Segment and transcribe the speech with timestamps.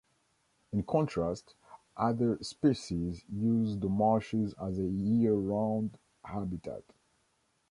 [0.73, 1.53] In contrast,
[1.95, 6.81] other species use the marshes as a year-round habitat.